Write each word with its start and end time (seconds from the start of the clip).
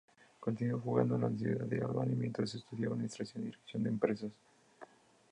Continuó 0.39 0.79
jugando 0.79 1.13
en 1.13 1.21
la 1.21 1.27
Universidad 1.27 1.67
de 1.67 1.79
Albany 1.85 2.15
mientras 2.15 2.55
estudiaba 2.55 2.95
Administración 2.95 3.43
y 3.43 3.45
Dirección 3.45 3.83
de 3.83 3.89
Empresas. 3.89 4.31